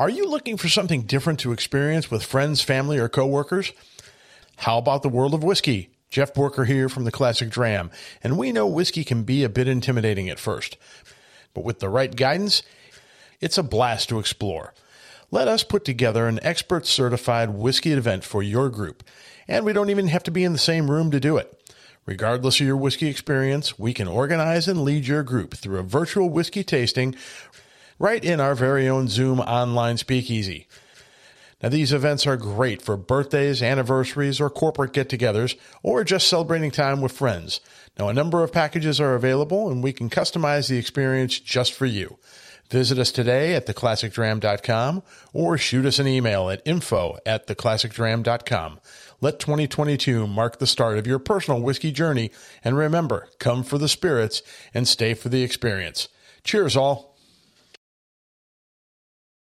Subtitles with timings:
[0.00, 3.74] Are you looking for something different to experience with friends, family, or coworkers?
[4.56, 5.90] How about the world of whiskey?
[6.08, 7.90] Jeff Borker here from the Classic Dram,
[8.24, 10.78] and we know whiskey can be a bit intimidating at first,
[11.52, 12.62] but with the right guidance,
[13.42, 14.72] it's a blast to explore.
[15.30, 19.02] Let us put together an expert certified whiskey event for your group,
[19.46, 21.62] and we don't even have to be in the same room to do it.
[22.06, 26.30] Regardless of your whiskey experience, we can organize and lead your group through a virtual
[26.30, 27.14] whiskey tasting
[28.00, 30.66] right in our very own Zoom online speakeasy.
[31.62, 36.70] Now, these events are great for birthdays, anniversaries, or corporate get togethers, or just celebrating
[36.70, 37.60] time with friends.
[37.98, 41.84] Now, a number of packages are available, and we can customize the experience just for
[41.84, 42.16] you.
[42.70, 48.80] Visit us today at theclassicdram.com or shoot us an email at info at theclassicdram.com.
[49.20, 52.30] Let 2022 mark the start of your personal whiskey journey,
[52.64, 56.08] and remember, come for the spirits and stay for the experience.
[56.42, 57.09] Cheers, all.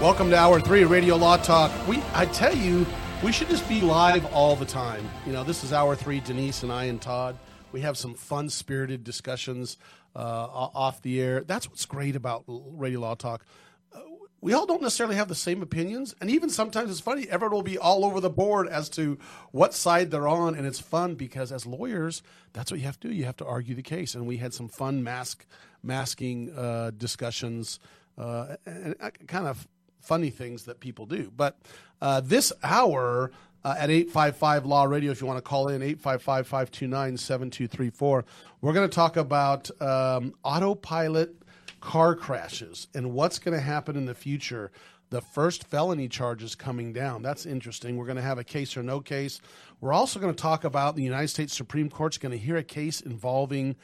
[0.00, 1.72] Welcome to Hour Three Radio Law Talk.
[1.88, 2.84] We, I tell you,
[3.24, 5.08] we should just be live all the time.
[5.24, 6.20] You know, this is Hour Three.
[6.20, 7.38] Denise and I and Todd.
[7.72, 9.78] We have some fun-spirited discussions
[10.14, 11.40] uh, off the air.
[11.40, 13.46] That's what's great about Radio Law Talk.
[13.90, 14.00] Uh,
[14.42, 17.26] we all don't necessarily have the same opinions, and even sometimes it's funny.
[17.30, 19.18] Everyone will be all over the board as to
[19.50, 22.22] what side they're on, and it's fun because as lawyers,
[22.52, 23.14] that's what you have to do.
[23.14, 25.46] You have to argue the case, and we had some fun mask
[25.82, 27.80] masking uh, discussions.
[28.18, 28.94] Uh, and
[29.26, 29.68] kind of
[30.06, 31.32] funny things that people do.
[31.36, 31.58] But
[32.00, 33.30] uh, this hour
[33.64, 38.24] uh, at 855 Law Radio, if you want to call in, 855 529 7234,
[38.60, 41.34] we're going to talk about um, autopilot
[41.80, 44.70] car crashes and what's going to happen in the future.
[45.10, 47.22] The first felony charges coming down.
[47.22, 47.96] That's interesting.
[47.96, 49.40] We're going to have a case or no case.
[49.80, 52.64] We're also going to talk about the United States Supreme Court's going to hear a
[52.64, 53.76] case involving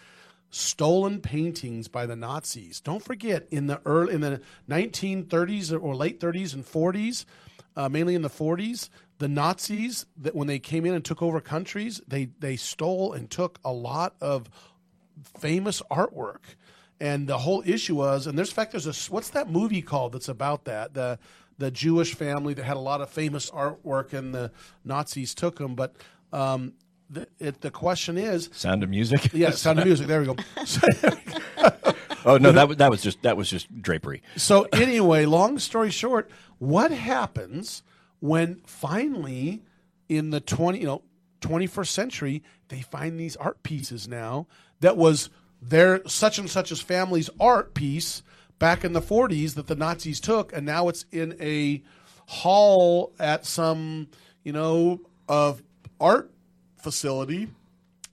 [0.52, 2.80] stolen paintings by the Nazis.
[2.80, 7.24] Don't forget, in the early in the 1930s or late 30s and 40s,
[7.74, 11.41] uh, mainly in the 40s, the Nazis that when they came in and took over
[11.41, 14.50] countries, they they stole and took a lot of
[15.38, 16.42] famous artwork.
[17.00, 20.12] And the whole issue was, and there's in fact there's a what's that movie called
[20.12, 21.18] that's about that the
[21.56, 24.52] the Jewish family that had a lot of famous artwork and the
[24.84, 25.96] Nazis took them, but
[26.32, 26.74] um,
[27.12, 29.32] the, it, the question is Sound of Music.
[29.32, 30.06] yeah, Sound of Music.
[30.06, 30.36] There we go.
[32.24, 34.22] oh no, that was that was just that was just drapery.
[34.36, 37.82] so anyway, long story short, what happens
[38.20, 39.62] when finally
[40.08, 41.02] in the twenty you know
[41.40, 44.46] twenty first century they find these art pieces now
[44.80, 45.28] that was
[45.60, 48.22] their such and such as family's art piece
[48.58, 51.82] back in the forties that the Nazis took, and now it's in a
[52.26, 54.08] hall at some
[54.44, 55.62] you know of
[56.00, 56.31] art
[56.82, 57.48] facility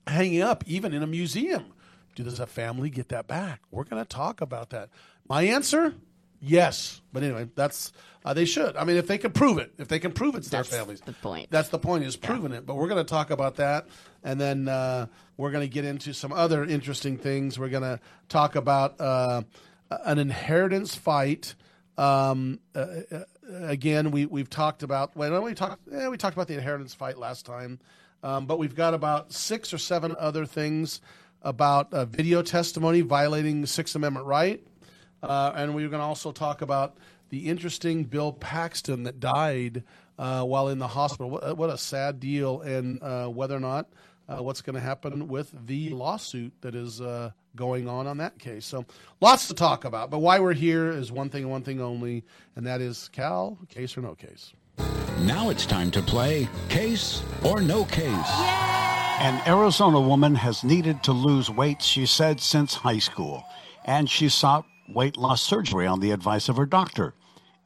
[0.06, 1.66] hanging up, even in a museum.
[2.14, 3.60] Do does a family get that back?
[3.70, 4.90] We're going to talk about that.
[5.28, 5.94] My answer,
[6.40, 7.00] yes.
[7.12, 7.92] But anyway, that's
[8.24, 8.76] uh, they should.
[8.76, 11.00] I mean, if they can prove it, if they can prove it's That's their families,
[11.00, 11.50] the point.
[11.50, 12.66] That's the point is proving it.
[12.66, 13.86] But we're going to talk about that,
[14.22, 17.58] and then uh, we're going to get into some other interesting things.
[17.58, 19.42] We're going to talk about uh,
[19.90, 21.54] an inheritance fight.
[21.96, 25.16] Um, uh, uh, again, we we've talked about.
[25.16, 25.80] Well, we talked.
[25.92, 27.78] Eh, we talked about the inheritance fight last time.
[28.22, 31.00] Um, but we've got about six or seven other things
[31.42, 34.62] about uh, video testimony violating Sixth Amendment right.
[35.22, 36.96] Uh, and we're going to also talk about
[37.30, 39.84] the interesting Bill Paxton that died
[40.18, 41.30] uh, while in the hospital.
[41.30, 43.88] What, what a sad deal, and uh, whether or not
[44.28, 48.38] uh, what's going to happen with the lawsuit that is uh, going on on that
[48.38, 48.64] case.
[48.66, 48.84] So
[49.20, 50.10] lots to talk about.
[50.10, 52.24] But why we're here is one thing one thing only,
[52.54, 54.52] and that is Cal, case or no case.
[55.20, 58.30] Now it's time to play Case or No Case.
[59.20, 63.44] An Arizona woman has needed to lose weight, she said, since high school,
[63.84, 67.12] and she sought weight loss surgery on the advice of her doctor.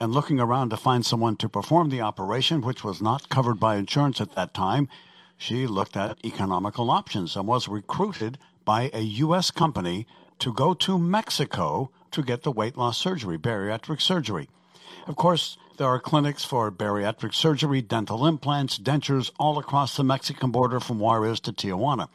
[0.01, 3.77] And looking around to find someone to perform the operation, which was not covered by
[3.77, 4.89] insurance at that time,
[5.37, 9.51] she looked at economical options and was recruited by a U.S.
[9.51, 10.07] company
[10.41, 14.49] to go to Mexico to get the weight loss surgery, bariatric surgery.
[15.07, 20.51] Of course, there are clinics for bariatric surgery, dental implants, dentures all across the Mexican
[20.51, 22.09] border from Juarez to Tijuana.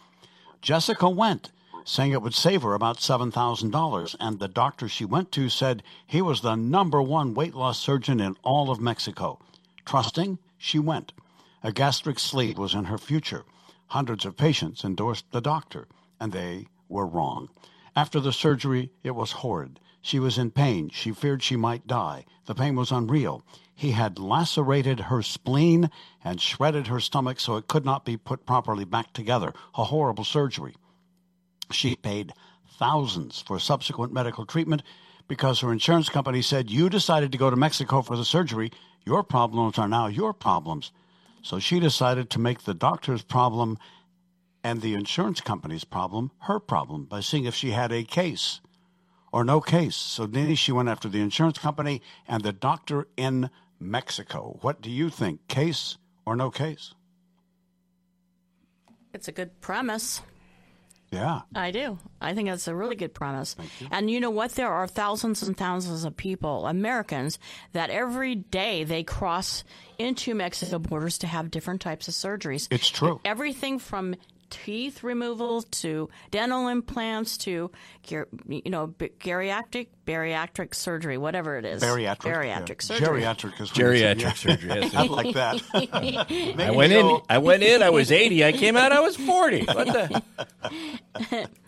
[0.62, 1.52] Jessica went,
[1.84, 4.16] saying it would save her about $7,000.
[4.20, 8.20] And the doctor she went to said he was the number one weight loss surgeon
[8.20, 9.40] in all of Mexico.
[9.86, 11.12] Trusting, she went.
[11.64, 13.44] A gastric sleeve was in her future.
[13.88, 15.88] Hundreds of patients endorsed the doctor,
[16.20, 17.50] and they were wrong.
[17.96, 19.80] After the surgery, it was horrid.
[20.02, 20.90] She was in pain.
[20.90, 22.26] She feared she might die.
[22.46, 23.44] The pain was unreal.
[23.76, 25.90] He had lacerated her spleen
[26.24, 29.54] and shredded her stomach so it could not be put properly back together.
[29.76, 30.76] A horrible surgery.
[31.72, 32.34] She paid
[32.78, 34.84] thousands for subsequent medical treatment
[35.28, 38.72] because her insurance company said, You decided to go to Mexico for the surgery.
[39.06, 40.92] Your problems are now your problems.
[41.42, 43.78] So she decided to make the doctor's problem
[44.64, 48.60] and the insurance company's problem her problem by seeing if she had a case
[49.32, 49.96] or no case.
[49.96, 53.50] So then she went after the insurance company and the doctor in
[53.80, 54.58] Mexico.
[54.62, 55.48] What do you think?
[55.48, 56.94] Case or no case?
[59.14, 60.22] It's a good premise.
[61.12, 61.42] Yeah.
[61.56, 61.98] I do.
[62.22, 63.56] I think that's a really good premise.
[63.90, 64.52] And you know what?
[64.52, 67.40] There are thousands and thousands of people, Americans,
[67.74, 69.64] that every day they cross
[69.98, 72.68] into Mexico borders to have different types of surgeries.
[72.70, 73.20] It's true.
[73.26, 74.16] Everything from
[74.50, 77.72] teeth removal to dental implants to
[78.04, 82.34] ger- you know geriatric bariatric surgery whatever it is Bariatric.
[82.34, 82.98] bariatric yeah.
[82.98, 84.34] surgery Geriatric is what you said, Geriatric yeah.
[84.34, 84.70] surgery.
[84.70, 84.96] Yes.
[84.96, 85.62] I like that.
[86.60, 87.20] I went in.
[87.30, 87.84] I went in.
[87.84, 88.44] I was eighty.
[88.44, 88.92] I came out.
[88.92, 89.64] I was forty.
[89.66, 91.50] What the?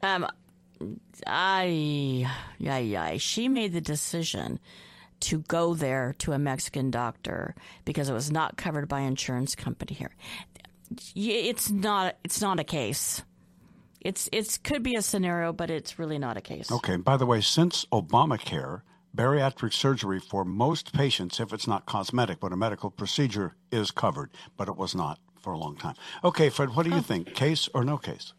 [0.00, 0.28] Um,
[1.26, 2.24] I,
[2.58, 3.16] yeah, yeah.
[3.16, 4.60] She made the decision
[5.20, 9.94] to go there to a Mexican doctor because it was not covered by insurance company
[9.94, 10.14] here.
[11.14, 12.16] Y- It's not.
[12.24, 13.22] It's not a case.
[14.00, 16.70] It's it's could be a scenario, but it's really not a case.
[16.70, 16.96] Okay.
[16.96, 18.82] By the way, since Obamacare,
[19.16, 24.30] bariatric surgery for most patients, if it's not cosmetic but a medical procedure, is covered.
[24.56, 25.94] But it was not for a long time.
[26.24, 27.34] Okay, Fred, what do you think?
[27.34, 28.32] Case or no case?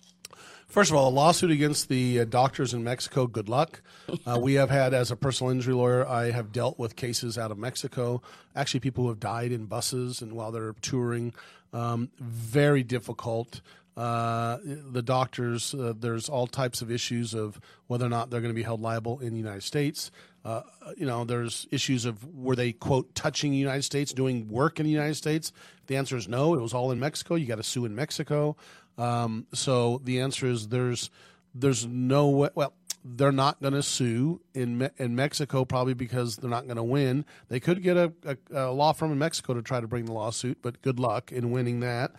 [0.68, 3.28] First of all, a lawsuit against the uh, doctors in Mexico.
[3.28, 3.82] Good luck.
[4.26, 7.52] Uh, we have had, as a personal injury lawyer, I have dealt with cases out
[7.52, 8.24] of Mexico.
[8.56, 11.32] Actually, people who have died in buses and while they're touring.
[11.74, 13.62] Um, very difficult.
[13.96, 18.54] Uh, the doctors, uh, there's all types of issues of whether or not they're going
[18.54, 20.10] to be held liable in the United States.
[20.46, 20.62] Uh,
[20.96, 24.86] you know, there's issues of were they quote touching the United States, doing work in
[24.86, 25.52] the United States.
[25.88, 26.54] The answer is no.
[26.54, 27.36] It was all in Mexico.
[27.36, 28.56] You got to sue in Mexico.
[28.98, 31.10] Um, so the answer is there's
[31.54, 32.50] there's no way.
[32.56, 32.74] Well,
[33.04, 36.84] they're not going to sue in Me- in Mexico probably because they're not going to
[36.84, 37.26] win.
[37.48, 40.14] They could get a, a, a law firm in Mexico to try to bring the
[40.14, 42.12] lawsuit, but good luck in winning that.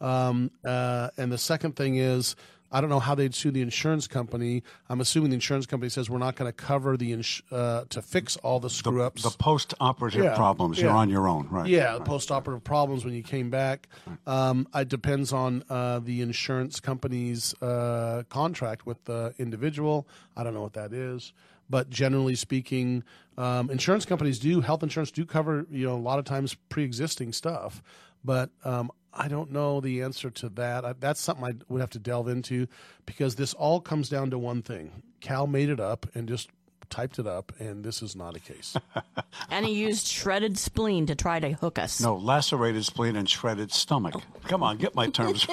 [0.00, 2.36] Um, uh, and the second thing is.
[2.70, 4.62] I don't know how they'd sue the insurance company.
[4.88, 8.02] I'm assuming the insurance company says we're not going to cover the ins- uh, to
[8.02, 9.22] fix all the screw ups.
[9.22, 11.66] The post operative Yeah, problems, you're on your own, right?
[11.66, 13.88] Yeah, post-operative problems when you came back.
[14.26, 20.06] Um, it depends on uh, the insurance company's uh, contract with the individual.
[20.36, 21.32] I don't know what that is,
[21.70, 23.02] but generally speaking,
[23.38, 27.32] um, insurance companies do health insurance do cover you know a lot of times pre-existing
[27.32, 27.82] stuff,
[28.24, 30.84] but um, I don't know the answer to that.
[30.84, 32.66] I, that's something I would have to delve into
[33.06, 35.02] because this all comes down to one thing.
[35.20, 36.50] Cal made it up and just
[36.90, 38.76] typed it up, and this is not a case.
[39.50, 42.00] And he used shredded spleen to try to hook us.
[42.00, 44.14] No, lacerated spleen and shredded stomach.
[44.44, 45.46] Come on, get my terms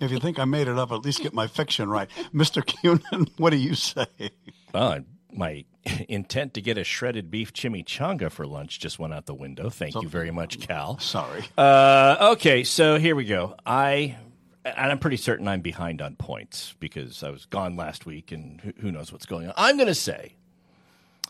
[0.00, 2.08] if you think I made it up, at least get my fiction right.
[2.34, 2.62] Mr.
[2.64, 4.06] Cunin, what do you say?
[4.72, 5.00] Well,
[5.32, 5.64] my
[6.08, 9.70] intent to get a shredded beef chimichanga for lunch just went out the window.
[9.70, 10.98] Thank you very much, Cal.
[10.98, 11.44] Sorry.
[11.56, 13.56] Uh, okay, so here we go.
[13.66, 14.16] I
[14.64, 18.60] and I'm pretty certain I'm behind on points because I was gone last week, and
[18.60, 19.54] who, who knows what's going on.
[19.56, 20.34] I'm going to say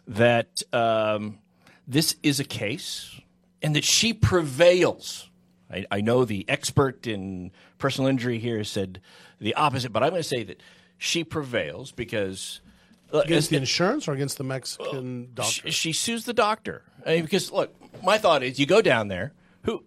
[0.06, 1.38] that um,
[1.88, 3.21] this is a case,
[3.62, 5.30] and that she prevails.
[5.71, 9.00] I, I know the expert in personal injury here said
[9.40, 10.62] the opposite, but I'm going to say that
[10.99, 12.61] she prevails because.
[13.12, 15.52] Against the insurance or against the Mexican doctor?
[15.52, 19.09] she, she sues the doctor I mean, because look, my thought is you go down
[19.09, 19.33] there.
[19.62, 19.85] Who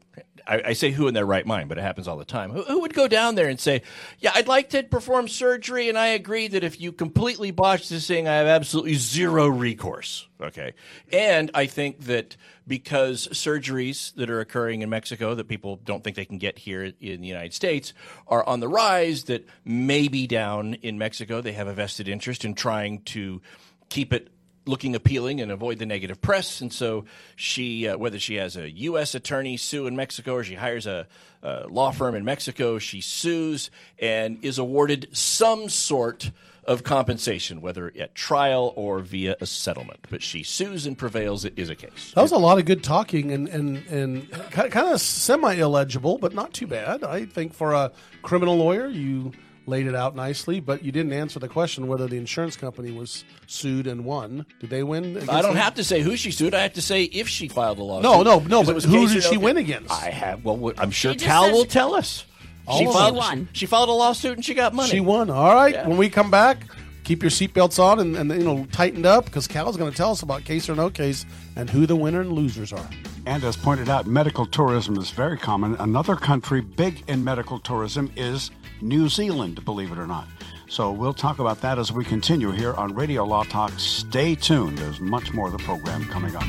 [0.48, 2.51] I, I say who in their right mind, but it happens all the time.
[2.51, 3.82] Who, who would go down there and say,
[4.20, 8.08] "Yeah, I'd like to perform surgery, and I agree that if you completely botch this
[8.08, 10.74] thing, I have absolutely zero recourse." Okay,
[11.12, 16.15] and I think that because surgeries that are occurring in Mexico that people don't think
[16.15, 17.94] they can get here in the United States
[18.27, 22.55] are on the rise, that maybe down in Mexico they have a vested interest in
[22.55, 23.41] trying to
[23.89, 24.29] keep it
[24.65, 26.62] looking appealing and avoid the negative press.
[26.62, 27.05] And so
[27.36, 29.15] she, uh, whether she has a U.S.
[29.15, 31.07] attorney sue in Mexico or she hires a,
[31.43, 33.69] a law firm in Mexico, she sues
[34.00, 36.31] and is awarded some sort
[36.65, 40.07] of compensation, whether at trial or via a settlement.
[40.10, 41.45] But she sues and prevails.
[41.45, 42.12] It is a case.
[42.15, 46.34] That was a lot of good talking and and and kind of semi illegible, but
[46.34, 47.03] not too bad.
[47.03, 47.91] I think for a
[48.24, 49.31] criminal lawyer, you
[49.67, 53.24] laid it out nicely, but you didn't answer the question whether the insurance company was
[53.48, 54.45] sued and won.
[54.60, 55.27] Did they win?
[55.29, 56.53] I don't have to say who she sued.
[56.53, 58.03] I have to say if she filed a lawsuit.
[58.03, 59.91] No, no, no, 'Cause it but who did she win against?
[59.91, 60.43] I have.
[60.45, 62.25] Well, I'm sure Cal says- will tell us.
[62.67, 63.48] All She of filed, She won.
[63.53, 64.89] she filed a lawsuit and she got money.
[64.89, 65.29] She won.
[65.29, 65.74] All right.
[65.75, 65.88] Yeah.
[65.88, 66.65] When we come back,
[67.03, 70.10] keep your seatbelts on and, and you know tightened up because Cal's going to tell
[70.12, 72.89] us about case or no case and who the winner and losers are.
[73.27, 75.75] And as pointed out, medical tourism is very common.
[75.75, 78.50] Another country big in medical tourism is
[78.82, 80.27] New Zealand, believe it or not.
[80.67, 83.72] So we'll talk about that as we continue here on Radio Law Talk.
[83.77, 84.77] Stay tuned.
[84.77, 86.44] There's much more of the program coming up.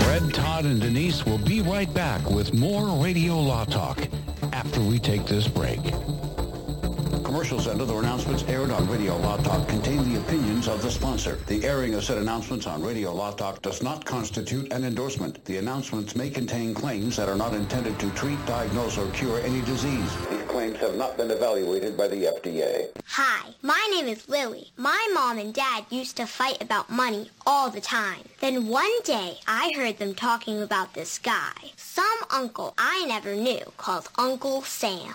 [0.00, 3.98] Fred, Todd, and Denise will be right back with more Radio Law Talk
[4.52, 5.80] after we take this break.
[7.24, 11.36] Commercials and other announcements aired on Radio Law Talk contain the opinions of the sponsor.
[11.46, 15.42] The airing of said announcements on Radio Law Talk does not constitute an endorsement.
[15.46, 19.62] The announcements may contain claims that are not intended to treat, diagnose, or cure any
[19.62, 20.14] disease.
[20.30, 22.88] These claims have not been evaluated by the FDA.
[23.06, 24.70] Hi, my name is Lily.
[24.76, 28.20] My mom and dad used to fight about money all the time.
[28.40, 33.64] Then one day I heard them talking about this guy, some uncle I never knew
[33.78, 35.14] called Uncle Sam.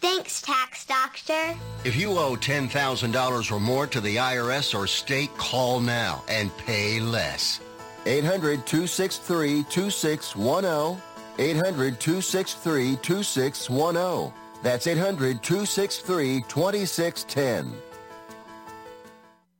[0.00, 1.54] Thanks, Tax Doctor.
[1.84, 7.00] If you owe $10,000 or more to the IRS or state, call now and pay
[7.00, 7.60] less.
[8.04, 11.00] 800-263-2610.
[11.36, 14.32] 800-263-2610.
[14.62, 17.72] That's 800-263-2610.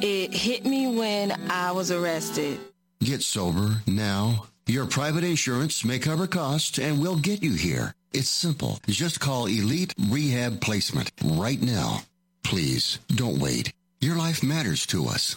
[0.00, 2.58] It hit me when I was arrested.
[3.02, 4.46] Get sober now.
[4.66, 7.94] Your private insurance may cover costs and we'll get you here.
[8.12, 8.78] It's simple.
[8.86, 12.02] Just call Elite Rehab Placement right now.
[12.42, 13.72] Please don't wait.
[14.00, 15.36] Your life matters to us.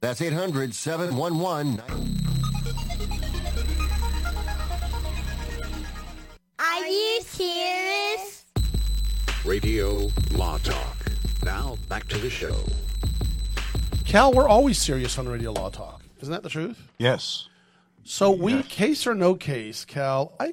[0.00, 1.82] That's 800 711
[6.58, 8.44] Are you serious?
[9.44, 10.96] Radio Law Talk.
[11.44, 12.56] Now back to the show.
[14.04, 16.02] Cal, we're always serious on Radio Law Talk.
[16.20, 16.90] Isn't that the truth?
[16.98, 17.48] Yes.
[18.04, 20.32] So we case or no case, Cal.
[20.38, 20.52] I,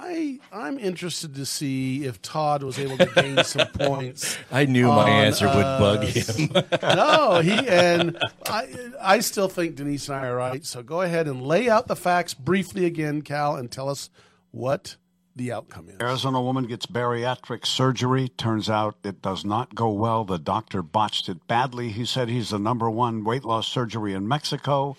[0.00, 4.38] I, I'm interested to see if Todd was able to gain some points.
[4.52, 6.50] I knew my on answer would uh, bug him.
[6.82, 8.68] no, he and I.
[9.00, 10.64] I still think Denise and I are right.
[10.64, 14.08] So go ahead and lay out the facts briefly again, Cal, and tell us
[14.52, 14.94] what
[15.34, 15.96] the outcome is.
[16.00, 18.28] Arizona woman gets bariatric surgery.
[18.28, 20.24] Turns out it does not go well.
[20.24, 21.88] The doctor botched it badly.
[21.88, 24.96] He said he's the number one weight loss surgery in Mexico.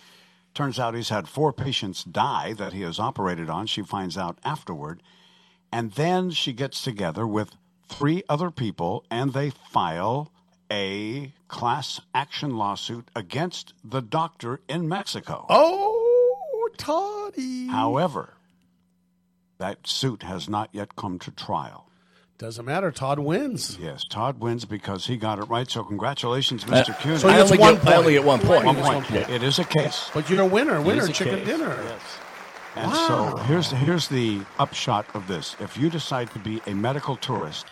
[0.59, 3.65] Turns out he's had four patients die that he has operated on.
[3.65, 5.01] She finds out afterward.
[5.71, 7.55] And then she gets together with
[7.87, 10.33] three other people and they file
[10.69, 15.45] a class action lawsuit against the doctor in Mexico.
[15.47, 17.67] Oh, Toddy.
[17.67, 18.33] However,
[19.59, 21.88] that suit has not yet come to trial.
[22.39, 22.89] Doesn't matter.
[22.89, 23.77] Todd wins.
[23.81, 25.69] Yes, Todd wins because he got it right.
[25.69, 26.97] So congratulations, Uh, Mr.
[27.01, 27.19] Kuhn.
[27.19, 28.13] so he I only one get- I only point.
[28.15, 28.65] get one point.
[28.65, 28.95] One point.
[28.95, 29.29] one point.
[29.29, 30.09] It is a case.
[30.13, 30.81] But you're a winner.
[30.81, 31.47] Winner, a chicken case.
[31.47, 31.75] dinner.
[32.77, 33.07] And Wow.
[33.35, 35.57] so here's here's the upshot of this.
[35.59, 37.65] If you decide to be a medical tourist,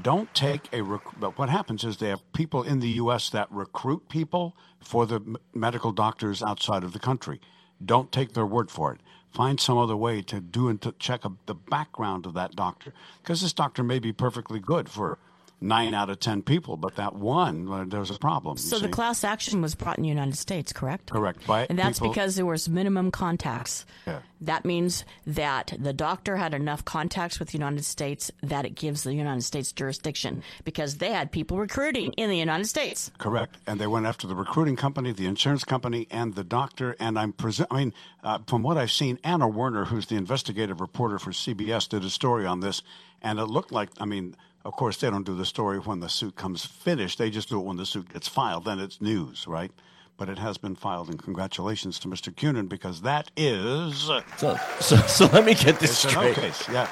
[0.00, 0.82] don't take a.
[0.82, 3.28] Rec- but what happens is they have people in the U.S.
[3.30, 7.40] that recruit people for the m- medical doctors outside of the country.
[7.84, 9.00] Don't take their word for it.
[9.36, 12.94] Find some other way to do and to check up the background of that doctor,
[13.22, 15.18] because this doctor may be perfectly good for
[15.60, 18.56] nine out of ten people, but that one uh, there's a problem.
[18.58, 21.10] So the class action was brought in the United States, correct?
[21.10, 23.86] correct by And that's people- because there was minimum contacts.
[24.06, 24.20] Yeah.
[24.42, 29.02] That means that the doctor had enough contacts with the United States that it gives
[29.02, 33.10] the United States jurisdiction because they had people recruiting in the United States.
[33.16, 36.94] Correct, and they went after the recruiting company, the insurance company, and the doctor.
[37.00, 40.82] And I'm presu- I mean, uh, from what I've seen, Anna Werner, who's the investigative
[40.82, 42.82] reporter for CBS, did a story on this,
[43.22, 43.88] and it looked like.
[43.98, 47.18] I mean, of course, they don't do the story when the suit comes finished.
[47.18, 48.64] They just do it when the suit gets filed.
[48.64, 49.70] Then it's news, right?
[50.18, 52.34] But it has been filed, and congratulations to Mr.
[52.34, 54.10] Cunin because that is.
[54.38, 56.34] So, so, so let me get this It's straight.
[56.34, 56.88] case, yeah.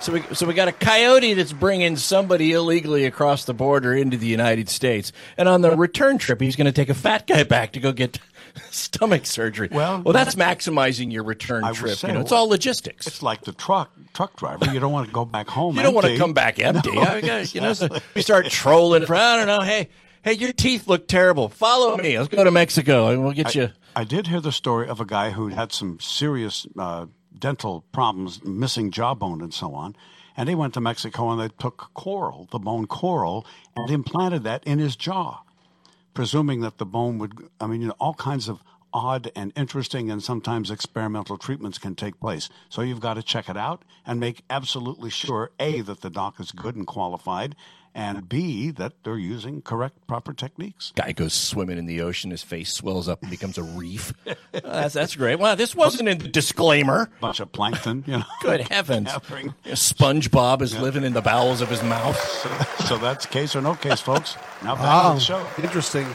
[0.00, 4.16] So we, so we got a coyote that's bringing somebody illegally across the border into
[4.16, 7.42] the United States, and on the return trip, he's going to take a fat guy
[7.42, 8.18] back to go get
[8.70, 9.68] stomach surgery.
[9.70, 11.96] Well, well, that's maximizing your return I trip.
[11.96, 13.06] say, you know, it's all logistics.
[13.06, 14.72] It's like the truck truck driver.
[14.72, 15.76] You don't want to go back home.
[15.76, 16.92] You don't want to come back empty.
[16.92, 19.04] No, I you know, so we start trolling.
[19.10, 19.60] I don't know.
[19.60, 19.88] Hey,
[20.22, 21.48] hey, your teeth look terrible.
[21.48, 22.18] Follow me.
[22.18, 23.70] Let's go to Mexico and we'll get you.
[23.94, 27.06] I did hear the story of a guy who had some serious uh,
[27.38, 29.96] dental problems, missing jawbone and so on.
[30.36, 34.64] And he went to Mexico and they took coral, the bone coral, and implanted that
[34.64, 35.40] in his jaw,
[36.16, 38.60] presuming that the bone would, I mean, you know, all kinds of
[38.96, 42.48] odd and interesting and sometimes experimental treatments can take place.
[42.70, 46.40] So you've got to check it out and make absolutely sure A, that the doc
[46.40, 47.54] is good and qualified,
[47.94, 50.92] and B, that they're using correct, proper techniques.
[50.96, 52.30] Guy goes swimming in the ocean.
[52.30, 54.12] His face swells up and becomes a reef.
[54.26, 55.38] Uh, that's, that's great.
[55.38, 57.10] Well, this wasn't in the disclaimer.
[57.20, 58.24] Bunch of plankton, you know.
[58.42, 59.10] Good heavens.
[59.10, 59.54] Happening.
[59.66, 62.18] SpongeBob is living in the bowels of his mouth.
[62.86, 64.36] So that's case or no case, folks.
[64.62, 65.46] Now back to the show.
[65.62, 66.06] interesting.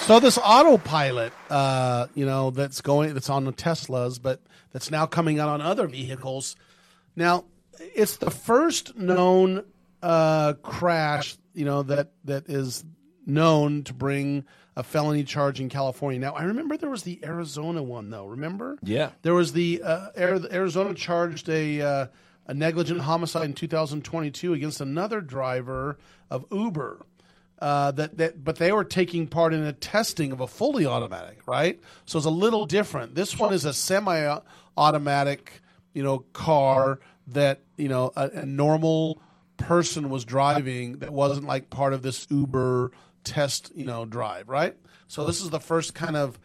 [0.00, 4.40] So this autopilot, uh, you know, that's going, that's on the Teslas, but
[4.72, 6.56] that's now coming out on other vehicles.
[7.14, 7.44] Now,
[7.78, 9.64] it's the first known
[10.02, 12.84] uh, crash, you know, that that is
[13.26, 14.44] known to bring
[14.76, 16.20] a felony charge in California.
[16.20, 18.26] Now, I remember there was the Arizona one, though.
[18.26, 18.78] Remember?
[18.82, 19.10] Yeah.
[19.22, 22.06] There was the uh, Arizona charged a uh,
[22.46, 25.98] a negligent homicide in 2022 against another driver
[26.30, 27.04] of Uber.
[27.60, 31.40] Uh, that that but they were taking part in a testing of a fully automatic,
[31.46, 31.80] right?
[32.06, 33.16] So it's a little different.
[33.16, 35.60] This one is a semi-automatic,
[35.92, 39.20] you know, car that you know a, a normal
[39.56, 42.92] person was driving that wasn't like part of this Uber
[43.24, 44.76] test, you know, drive, right?
[45.08, 46.38] So this is the first kind of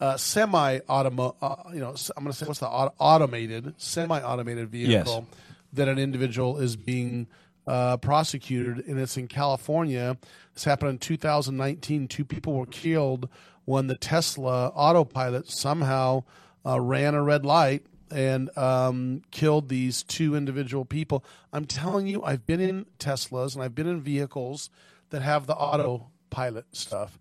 [0.00, 5.26] uh, semi-automo, uh, you know, I'm going to say what's the auto- automated, semi-automated vehicle
[5.72, 7.26] that an individual is being
[7.66, 10.16] uh, prosecuted, and it's in California.
[10.54, 12.08] This happened in 2019.
[12.08, 13.28] Two people were killed
[13.64, 16.24] when the Tesla autopilot somehow
[16.64, 21.24] uh, ran a red light and um, killed these two individual people.
[21.52, 24.70] I'm telling you, I've been in Teslas and I've been in vehicles
[25.10, 27.18] that have the autopilot stuff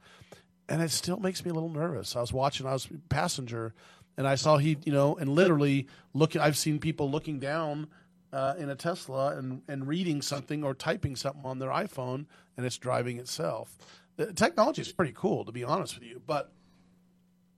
[0.68, 2.16] and it still makes me a little nervous.
[2.16, 3.74] I was watching, I was passenger,
[4.18, 6.42] and I saw he, you know, and literally looking.
[6.42, 7.88] I've seen people looking down
[8.36, 12.26] uh, in a Tesla and, and reading something or typing something on their iPhone
[12.58, 13.78] and it's driving itself.
[14.18, 16.22] The technology is pretty cool, to be honest with you.
[16.26, 16.52] But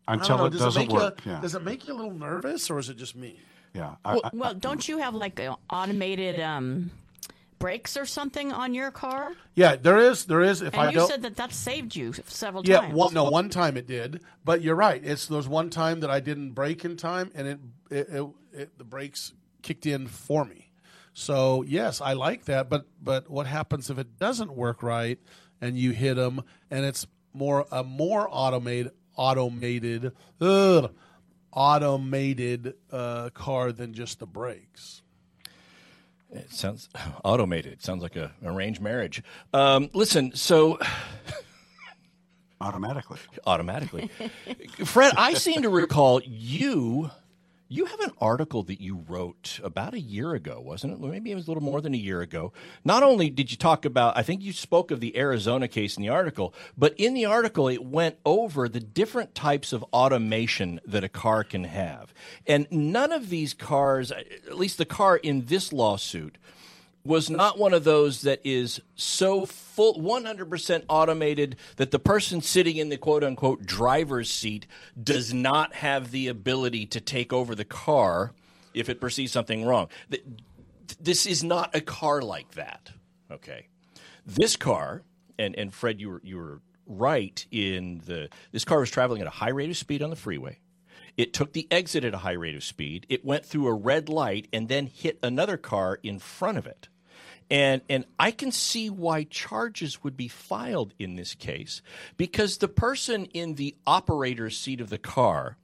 [0.07, 1.25] Until know, it does doesn't make you- work.
[1.25, 1.41] yeah.
[1.41, 3.39] Does it make you a little nervous, or is it just me?
[3.73, 3.95] Yeah.
[4.05, 6.91] Well, well, don't you have like automated um,
[7.59, 9.33] brakes or something on your car?
[9.55, 10.25] Yeah, there is.
[10.25, 10.61] There is.
[10.61, 12.93] If and I you don't, said that that saved you several yeah, times.
[12.93, 14.21] one, no, one time it did.
[14.45, 15.03] But you're right.
[15.03, 17.59] It's there's one time that I didn't brake in time, and it,
[17.91, 20.66] it, it, it the brakes kicked in for me.
[21.17, 22.69] So yes, I like that.
[22.69, 25.17] But but what happens if it doesn't work right
[25.60, 30.93] and you hit them, and it's more a more automated automated ugh,
[31.51, 35.01] automated uh, car than just the brakes.
[36.32, 36.88] It sounds
[37.23, 37.82] automated.
[37.82, 39.23] Sounds like a arranged marriage.
[39.56, 40.77] Um, listen, so
[42.62, 44.12] automatically, automatically,
[44.86, 47.10] Fred, I seem to recall you.
[47.69, 50.99] You have an article that you wrote about a year ago, wasn't it?
[50.99, 52.53] Maybe it was a little more than a year ago.
[52.86, 56.03] Not only did you talk about, I think you spoke of the Arizona case in
[56.03, 61.03] the article, but in the article it went over the different types of automation that
[61.03, 62.13] a car can have.
[62.45, 66.38] And none of these cars, at least the car in this lawsuit,
[67.03, 72.77] was not one of those that is so full 100% automated that the person sitting
[72.77, 74.67] in the quote unquote driver's seat
[75.01, 78.33] does not have the ability to take over the car
[78.73, 79.88] if it perceives something wrong.
[80.12, 80.23] Th-
[80.99, 82.91] This is not a car like that.
[83.31, 83.67] Okay.
[84.25, 85.03] This car,
[85.39, 89.27] and, and Fred, you were, you were right in the this car was traveling at
[89.27, 90.60] a high rate of speed on the freeway.
[91.17, 93.06] It took the exit at a high rate of speed.
[93.10, 96.88] It went through a red light and then hit another car in front of it.
[97.49, 101.82] And and I can see why charges would be filed in this case
[102.17, 105.58] because the person in the operator's seat of the car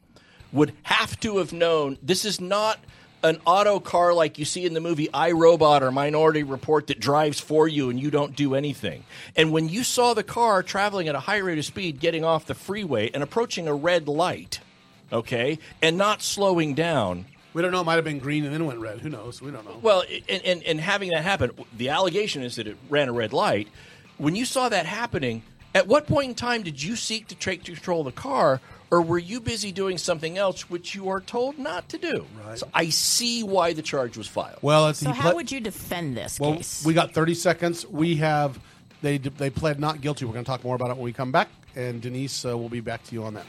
[0.53, 2.79] would have to have known this is not
[3.21, 7.39] an auto car like you see in the movie iRobot or Minority Report that drives
[7.39, 9.03] for you and you don't do anything.
[9.35, 12.45] And when you saw the car traveling at a high rate of speed getting off
[12.45, 14.59] the freeway and approaching a red light,
[15.11, 17.81] okay, and not slowing down, We don't know.
[17.81, 18.99] It might have been green and then went red.
[19.01, 19.41] Who knows?
[19.41, 19.77] We don't know.
[19.81, 23.31] well, and, and, and having that happen, the allegation is that it ran a red
[23.33, 23.67] light.
[24.17, 25.43] When you saw that happening,
[25.75, 28.59] at what point in time did you seek to take control of the car,
[28.91, 32.25] or were you busy doing something else which you are told not to do?
[32.45, 32.57] Right.
[32.59, 34.59] So I see why the charge was filed.
[34.61, 36.83] Well, it's So how ple- would you defend this Well, case?
[36.85, 37.87] we got 30 seconds.
[37.87, 38.59] We have
[39.01, 40.25] they they pled not guilty.
[40.25, 42.69] We're going to talk more about it when we come back, and Denise uh, will
[42.69, 43.45] be back to you on that.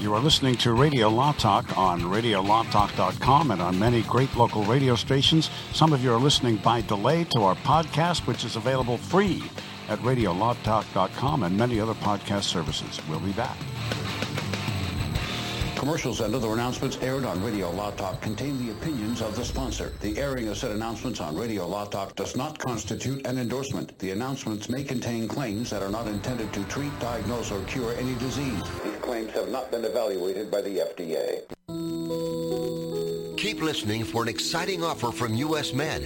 [0.00, 4.96] You are listening to Radio Law Talk on RadioLawTalk.com and on many great local radio
[4.96, 5.50] stations.
[5.74, 9.42] Some of you are listening by delay to our podcast, which is available free
[9.90, 12.98] at RadioLawTalk.com and many other podcast services.
[13.10, 13.58] We'll be back.
[15.80, 19.94] Commercials and other announcements aired on Radio Law Talk contain the opinions of the sponsor.
[20.02, 23.98] The airing of said announcements on Radio Law Talk does not constitute an endorsement.
[23.98, 28.14] The announcements may contain claims that are not intended to treat, diagnose, or cure any
[28.16, 28.62] disease.
[28.84, 31.40] These claims have not been evaluated by the FDA.
[33.38, 35.72] Keep listening for an exciting offer from U.S.
[35.72, 36.02] Med.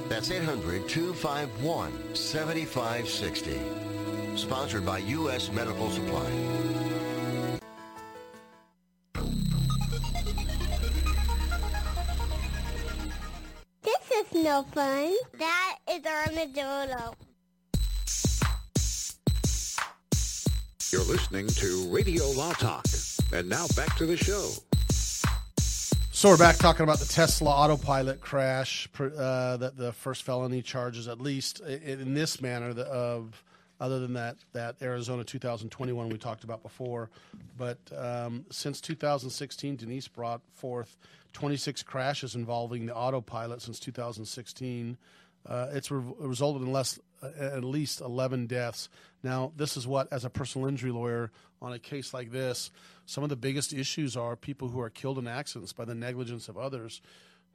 [0.08, 3.60] That's 800 251 7560.
[4.36, 5.52] Sponsored by U.S.
[5.52, 6.69] Medical Supply.
[14.50, 15.14] No fun.
[15.38, 17.14] That is Armadillo.
[20.90, 22.84] You're listening to Radio Law Talk.
[23.32, 24.50] And now back to the show.
[26.10, 31.06] So we're back talking about the Tesla autopilot crash, uh, that the first felony charges,
[31.06, 33.44] at least in this manner, of
[33.78, 37.08] other than that that Arizona 2021 we talked about before.
[37.56, 40.96] But um, since 2016, Denise brought forth
[41.32, 44.96] 26 crashes involving the autopilot since 2016.
[45.46, 48.88] Uh, it's re- resulted in less, uh, at least 11 deaths.
[49.22, 51.30] Now, this is what, as a personal injury lawyer
[51.62, 52.70] on a case like this,
[53.06, 56.48] some of the biggest issues are people who are killed in accidents by the negligence
[56.48, 57.00] of others.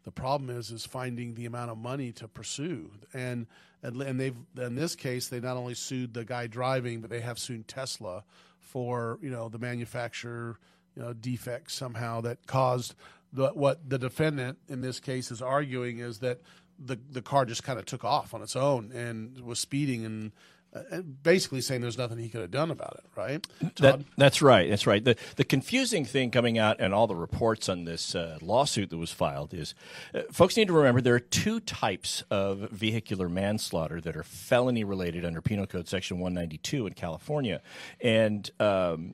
[0.04, 3.48] The problem is is finding the amount of money to pursue, and
[3.82, 7.22] and, and they've in this case they not only sued the guy driving, but they
[7.22, 8.24] have sued Tesla
[8.60, 10.60] for you know the manufacturer
[10.96, 12.94] you know defect somehow that caused
[13.36, 16.42] the, what the defendant in this case is arguing is that
[16.78, 20.32] the the car just kind of took off on its own and was speeding and
[20.76, 23.48] uh, basically saying there's nothing he could have done about it, right?
[23.78, 24.70] That, that's right.
[24.70, 25.02] That's right.
[25.02, 28.98] The the confusing thing coming out and all the reports on this uh, lawsuit that
[28.98, 29.74] was filed is,
[30.14, 34.84] uh, folks need to remember there are two types of vehicular manslaughter that are felony
[34.84, 37.62] related under Penal Code Section 192 in California,
[38.02, 39.14] and um,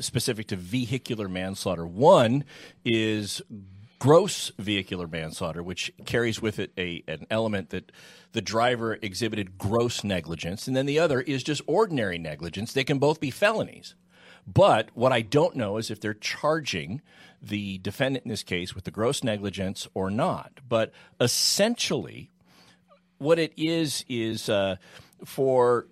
[0.00, 1.86] specific to vehicular manslaughter.
[1.86, 2.44] One
[2.84, 3.42] is
[3.98, 7.92] gross vehicular manslaughter, which carries with it a an element that
[8.32, 12.72] the driver exhibited gross negligence, and then the other is just ordinary negligence.
[12.72, 13.94] They can both be felonies.
[14.46, 17.02] But what I don't know is if they're charging
[17.42, 20.60] the defendant in this case with the gross negligence or not.
[20.68, 22.30] But essentially,
[23.18, 24.76] what it is is uh,
[25.24, 25.86] for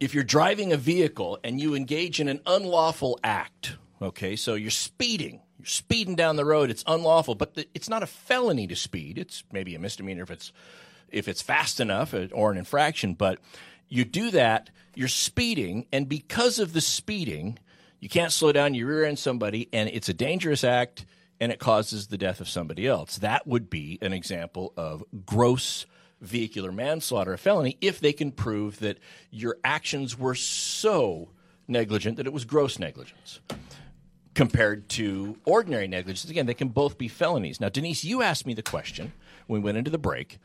[0.00, 4.70] if you're driving a vehicle and you engage in an unlawful act, okay, so you're
[4.70, 6.70] speeding you're speeding down the road.
[6.70, 9.18] It's unlawful, but the, it's not a felony to speed.
[9.18, 10.52] It's maybe a misdemeanor if it's
[11.08, 13.14] if it's fast enough uh, or an infraction.
[13.14, 13.40] But
[13.88, 17.58] you do that, you're speeding, and because of the speeding,
[17.98, 18.74] you can't slow down.
[18.74, 21.06] You rear end somebody, and it's a dangerous act,
[21.40, 23.18] and it causes the death of somebody else.
[23.18, 25.86] That would be an example of gross
[26.20, 28.98] vehicular manslaughter, a felony, if they can prove that
[29.30, 31.30] your actions were so
[31.66, 33.40] negligent that it was gross negligence
[34.34, 36.30] compared to ordinary negligence.
[36.30, 37.60] Again, they can both be felonies.
[37.60, 39.12] Now, Denise, you asked me the question
[39.46, 40.38] when we went into the break.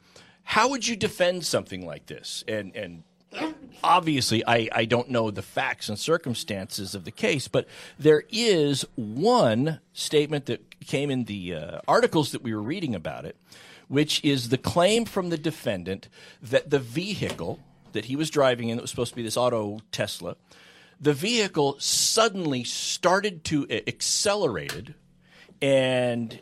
[0.43, 2.43] How would you defend something like this?
[2.47, 3.03] And and
[3.83, 8.86] obviously, I, I don't know the facts and circumstances of the case, but there is
[8.95, 13.36] one statement that came in the uh, articles that we were reading about it,
[13.88, 16.10] which is the claim from the defendant
[16.41, 17.60] that the vehicle
[17.93, 20.36] that he was driving in, that was supposed to be this auto Tesla,
[21.00, 24.96] the vehicle suddenly started to accelerated
[25.62, 26.39] and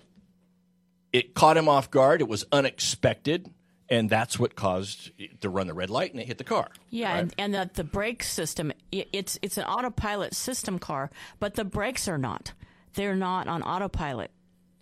[1.13, 2.21] it caught him off guard.
[2.21, 3.51] It was unexpected.
[3.89, 6.69] And that's what caused it to run the red light and it hit the car.
[6.89, 7.19] Yeah, right?
[7.19, 12.07] and, and that the brake system, it's, it's an autopilot system car, but the brakes
[12.07, 12.53] are not.
[12.93, 14.31] They're not on autopilot.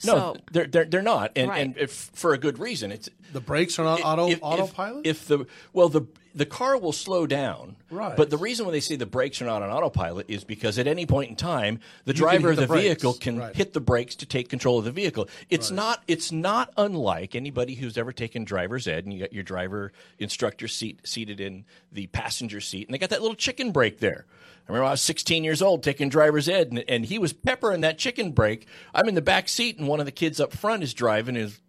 [0.05, 1.59] No, so, they're, they're they're not, and Right.
[1.61, 2.91] and if, for a good reason.
[2.91, 5.05] It's The brakes are not auto if- autopilot.
[5.05, 6.03] If the well, the
[6.35, 8.15] the car will slow down, Right.
[8.15, 10.85] But the reason when they say the brakes are not on autopilot is because at
[10.85, 13.55] any point in time, the You driver of the the, vehicle can Right.
[13.55, 15.27] hit the brakes to take control of the vehicle.
[15.49, 19.43] It's not it's not unlike anybody who's ever taken driver's ed, and you got your
[19.43, 23.99] driver instructor seat seated in the passenger seat, and they got that little chicken brake
[23.99, 24.25] there.
[24.69, 27.81] I remember I was 16 years old taking driver's ed, and, and he was peppering
[27.81, 28.67] that chicken brake.
[28.93, 31.35] I'm in the back seat, and one of the kids up front is driving.
[31.35, 31.59] Is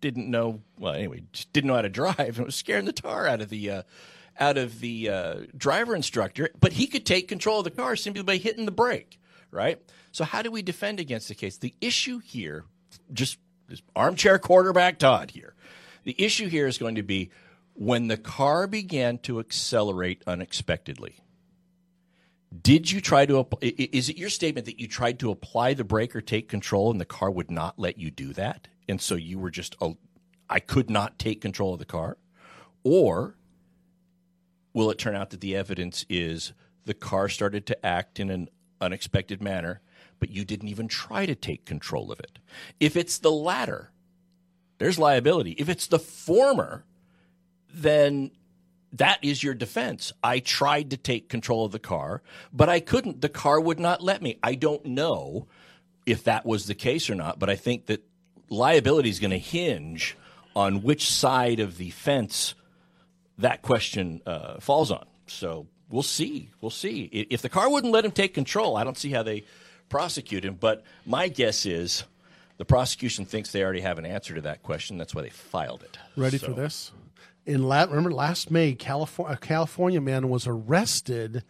[0.00, 3.26] didn't know well anyway, just didn't know how to drive, and was scaring the tar
[3.26, 3.82] out of the uh,
[4.38, 6.48] out of the uh, driver instructor.
[6.60, 9.18] But he could take control of the car simply by hitting the brake,
[9.50, 9.82] right?
[10.12, 11.56] So how do we defend against the case?
[11.56, 12.66] The issue here,
[13.12, 13.36] just,
[13.68, 15.54] just armchair quarterback Todd here.
[16.04, 17.30] The issue here is going to be
[17.72, 21.16] when the car began to accelerate unexpectedly.
[22.62, 23.46] Did you try to?
[23.60, 27.00] Is it your statement that you tried to apply the brake or take control, and
[27.00, 29.96] the car would not let you do that, and so you were just, oh,
[30.48, 32.16] I could not take control of the car,
[32.84, 33.36] or
[34.72, 36.52] will it turn out that the evidence is
[36.84, 38.48] the car started to act in an
[38.80, 39.80] unexpected manner,
[40.20, 42.38] but you didn't even try to take control of it?
[42.78, 43.90] If it's the latter,
[44.78, 45.52] there's liability.
[45.52, 46.84] If it's the former,
[47.72, 48.30] then
[48.94, 50.12] that is your defense.
[50.22, 53.20] I tried to take control of the car, but I couldn't.
[53.20, 54.38] The car would not let me.
[54.42, 55.46] I don't know
[56.06, 58.04] if that was the case or not, but I think that
[58.50, 60.16] liability is going to hinge
[60.54, 62.54] on which side of the fence
[63.38, 65.04] that question uh, falls on.
[65.26, 66.50] So we'll see.
[66.60, 67.04] We'll see.
[67.30, 69.44] If the car wouldn't let him take control, I don't see how they
[69.88, 70.54] prosecute him.
[70.54, 72.04] But my guess is
[72.58, 74.98] the prosecution thinks they already have an answer to that question.
[74.98, 75.98] That's why they filed it.
[76.16, 76.92] Ready So- for this?
[77.46, 81.44] In la- remember last May, California, a California man was arrested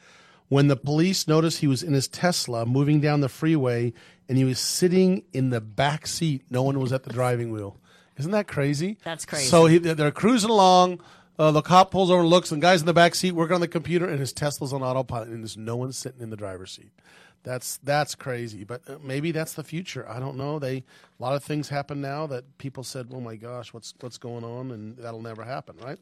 [0.49, 3.93] when the police noticed he was in his Tesla moving down the freeway,
[4.29, 6.43] and he was sitting in the back seat.
[6.51, 7.79] No one was at the driving wheel.
[8.17, 8.99] Isn't that crazy?
[9.05, 9.47] That's crazy.
[9.47, 11.01] So he, they're cruising along.
[11.37, 13.61] Uh, the cop pulls over looks, and the guy's in the back seat working on
[13.61, 16.71] the computer, and his Tesla's on autopilot, and there's no one sitting in the driver's
[16.71, 16.93] seat.
[17.45, 20.09] That's that's crazy, but uh, maybe that's the future.
[20.09, 20.59] I don't know.
[20.59, 24.17] They a lot of things happen now that people said, "Oh my gosh, what's what's
[24.17, 25.99] going on?" and that'll never happen, right?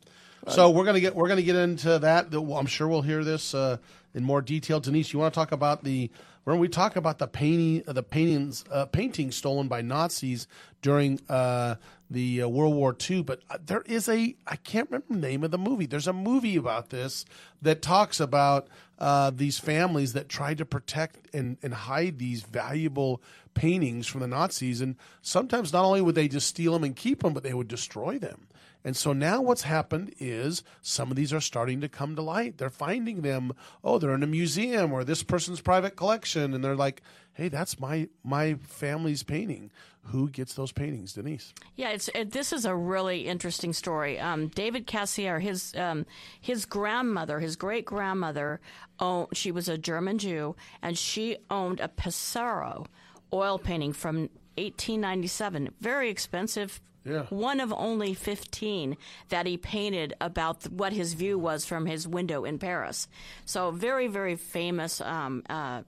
[0.49, 2.33] So we're gonna get we're gonna get into that.
[2.33, 3.79] I'm sure we'll hear this uh,
[4.15, 4.79] in more detail.
[4.81, 6.11] Denise, you want to talk about the
[6.45, 10.47] when we talk about the painting the paintings uh, paintings stolen by Nazis
[10.81, 11.77] during uh,
[12.11, 15.45] the uh, World War II, but uh, there is a I can't remember the name
[15.45, 15.87] of the movie.
[15.87, 17.25] There's a movie about this
[17.63, 18.69] that talks about
[19.03, 23.21] uh, these families that tried to protect and, and hide these valuable
[23.53, 27.21] paintings from the Nazis, and sometimes not only would they just steal them and keep
[27.21, 28.47] them, but they would destroy them.
[28.85, 32.59] And so now what's happened is some of these are starting to come to light.
[32.59, 33.55] They're finding them.
[33.83, 37.81] Oh, they're in a museum or this person's private collection, and they're like, "Hey, that's
[37.81, 39.73] my my family's painting.
[40.07, 44.19] Who gets those paintings, Denise?" Yeah, it's it, this is a really interesting story.
[44.19, 46.07] Um, David Cassirer, his um,
[46.41, 48.61] his grandmother, his great grandmother,
[48.99, 52.87] owned, she was a German Jew, and she owned a Pissarro
[53.33, 55.71] oil painting from 1897.
[55.81, 56.81] Very expensive.
[57.05, 57.25] Yeah.
[57.31, 58.97] One of only 15
[59.31, 63.09] that he painted about what his view was from his window in Paris.
[63.45, 65.83] So very, very famous, um, uh,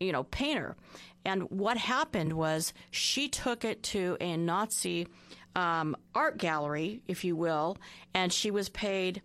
[0.00, 0.76] you know, painter.
[1.28, 5.06] And what happened was she took it to a Nazi
[5.54, 7.76] um, art gallery, if you will,
[8.14, 9.20] and she was paid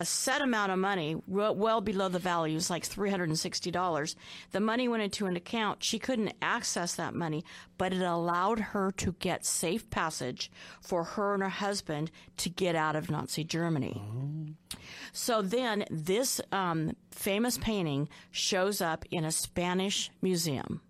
[0.00, 4.14] a set amount of money, well, below the value, it was like $360.
[4.52, 5.82] The money went into an account.
[5.82, 7.44] She couldn't access that money,
[7.78, 12.76] but it allowed her to get safe passage for her and her husband to get
[12.76, 14.00] out of Nazi Germany.
[15.12, 20.80] So then this um, famous painting shows up in a Spanish museum.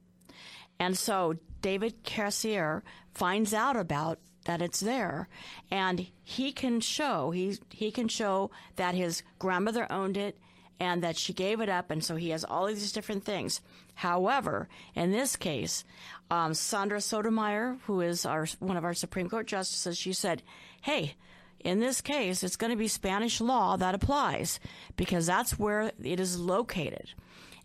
[0.79, 2.83] And so David Cassirer
[3.15, 5.29] finds out about that it's there
[5.71, 10.39] and he can show he he can show that his grandmother owned it
[10.81, 13.61] and that she gave it up and so he has all these different things.
[13.95, 15.85] However, in this case,
[16.31, 20.43] um, Sandra Sotomayor, who is our one of our Supreme Court justices, she said,
[20.81, 21.17] "Hey,
[21.61, 24.61] in this case, it's going to be Spanish law that applies
[24.97, 27.11] because that's where it is located.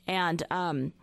[0.08, 0.94] And um,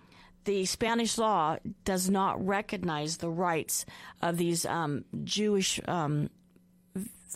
[0.45, 3.85] the Spanish law does not recognize the rights
[4.23, 6.31] of these um, Jewish um,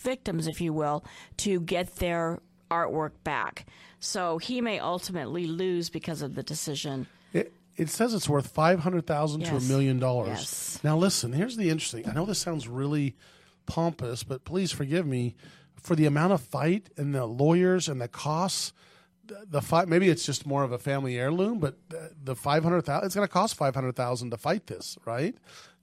[0.01, 1.05] victims, if you will,
[1.37, 2.39] to get their
[2.71, 3.65] artwork back.
[3.99, 7.07] So he may ultimately lose because of the decision.
[7.33, 10.39] It, it says it's worth five hundred thousand to a million dollars.
[10.39, 10.79] Yes.
[10.83, 11.33] Now, listen.
[11.33, 12.07] Here's the interesting.
[12.07, 13.15] I know this sounds really
[13.65, 15.35] pompous, but please forgive me
[15.75, 18.73] for the amount of fight and the lawyers and the costs.
[19.27, 19.87] The, the fight.
[19.87, 23.05] Maybe it's just more of a family heirloom, but the, the five hundred thousand.
[23.07, 25.35] It's going to cost five hundred thousand to fight this, right?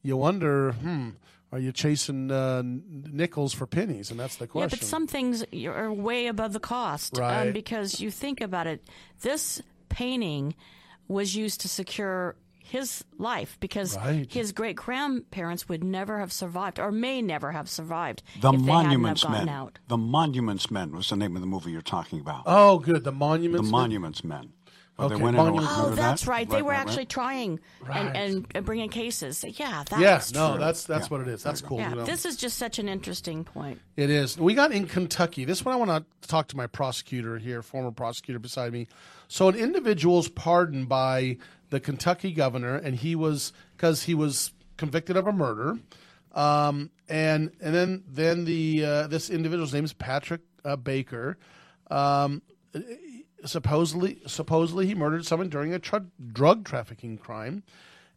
[0.02, 0.72] You wonder.
[0.72, 1.10] Hmm.
[1.50, 4.10] Are you chasing uh, nickels for pennies?
[4.10, 4.70] And that's the question.
[4.70, 7.18] Yeah, but some things are way above the cost.
[7.18, 7.48] Right.
[7.48, 8.88] Um, because you think about it,
[9.20, 10.54] this painting
[11.08, 12.36] was used to secure
[12.72, 14.26] his life because Right.
[14.32, 18.46] his great grandparents would never have survived or may never have survived The if they
[18.48, 19.48] hadn't have Monuments gotten Men.
[19.54, 19.78] out.
[19.88, 22.44] The Monuments Men was the name of the movie you're talking about.
[22.46, 23.04] Oh, good.
[23.04, 23.66] The Monuments.
[23.68, 23.80] The Men?
[23.82, 24.52] Monuments Men.
[24.96, 26.30] Where Okay, they went in Monuments- Oh, that's that?
[26.30, 26.48] right.
[26.48, 27.08] They were right, actually right.
[27.08, 29.42] trying and, and, and bringing cases.
[29.42, 30.34] Yeah, that's Yeah, true.
[30.54, 31.08] no, that's that's Yeah.
[31.08, 31.42] what it is.
[31.42, 31.78] That's cool.
[31.78, 32.04] yeah, you know.
[32.04, 33.80] this is just such an interesting point.
[33.96, 34.36] It is.
[34.38, 35.44] We got in Kentucky.
[35.46, 35.90] This one I want
[36.22, 38.86] to talk to my prosecutor here, former prosecutor beside me.
[39.28, 41.38] So an individual's pardoned by
[41.72, 45.78] the Kentucky governor, and he was because he was convicted of a murder.
[46.32, 51.38] Um, and and then then the uh, this individual's name is Patrick uh, Baker.
[51.90, 52.42] Um,
[53.46, 57.62] supposedly supposedly he murdered someone during a tr- drug trafficking crime,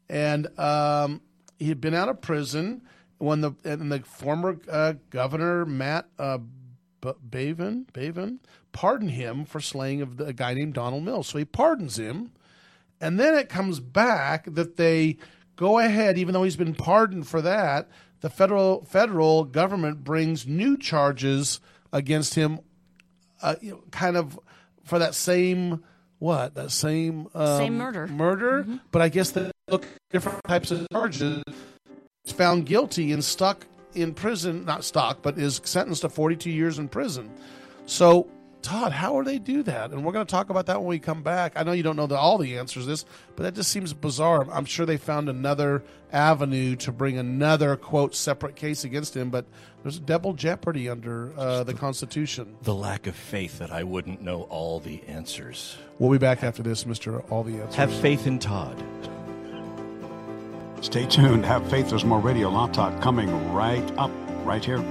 [0.10, 1.22] and um,
[1.58, 2.82] he had been out of prison
[3.20, 6.40] when the and the former uh, governor Matt uh,
[7.00, 8.40] B- Bevin
[8.74, 11.28] pardoned him for slaying of the, a guy named Donald Mills.
[11.28, 12.32] So he pardons him,
[13.02, 15.18] and then it comes back that they
[15.56, 17.90] go ahead, even though he's been pardoned for that.
[18.22, 21.60] The federal federal government brings new charges
[21.94, 22.60] against him
[23.42, 24.40] uh, you know, kind of
[24.84, 25.84] for that same
[26.20, 28.08] what that same um, Same murder.
[28.08, 28.66] murder.
[28.92, 31.44] But I guess they look different types of charges.
[32.28, 36.88] found guilty and stuck in prison, not stuck, but is sentenced to 42 years in
[36.88, 37.30] prison.
[37.86, 38.28] So,
[38.66, 39.92] Todd, how would they do that?
[39.92, 41.54] And we're going to talk about that when we come back.
[41.56, 43.06] I know you don't know the, all the answers to this,
[43.36, 44.48] but that just seems bizarre.
[44.52, 49.46] I'm sure they found another avenue to bring another, quote, separate case against him, but
[49.84, 52.58] there's a double jeopardy under uh, the Constitution.
[52.64, 55.78] The lack of faith that I wouldn't know all the answers.
[56.00, 57.24] We'll be back after this, Mr.
[57.32, 57.76] All the Answers.
[57.76, 58.84] Have faith in Todd.
[60.82, 61.46] Stay tuned.
[61.46, 61.92] Have faith.
[61.92, 64.12] There's more Radio Law Talk coming right up,
[64.44, 64.84] right here.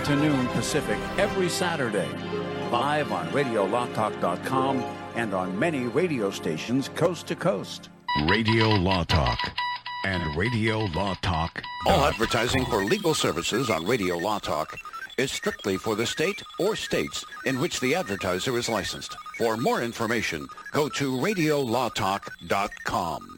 [0.00, 2.08] to noon Pacific every Saturday,
[2.70, 4.78] live on RadioLawTalk.com
[5.14, 7.88] and on many radio stations coast to coast.
[8.28, 9.38] Radio Law Talk
[10.04, 11.62] and Radio Law Talk.
[11.86, 14.76] All advertising for legal services on Radio Law Talk
[15.16, 19.16] is strictly for the state or states in which the advertiser is licensed.
[19.36, 23.37] For more information, go to radiolawtalk.com.